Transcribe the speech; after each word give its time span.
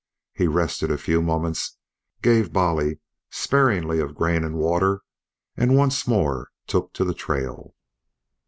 He 0.33 0.47
rested 0.47 0.89
a 0.89 0.97
few 0.97 1.21
moments, 1.21 1.77
gave 2.23 2.51
Bolly 2.51 2.97
sparingly 3.29 3.99
of 3.99 4.15
grain 4.15 4.43
and 4.43 4.55
water, 4.57 5.01
and 5.55 5.77
once 5.77 6.07
more 6.07 6.49
took 6.65 6.91
to 6.93 7.05
the 7.05 7.13
trail. 7.13 7.75